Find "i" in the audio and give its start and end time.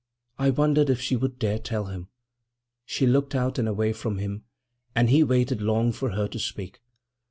0.39-0.49